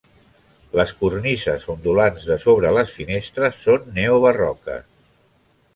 [0.79, 4.89] Les cornises ondulants de sobre les finestres són neobarroques.